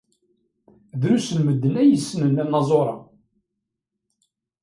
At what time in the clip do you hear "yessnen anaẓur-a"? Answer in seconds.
1.91-2.95